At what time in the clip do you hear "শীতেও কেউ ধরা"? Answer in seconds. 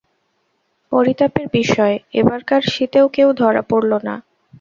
2.73-3.61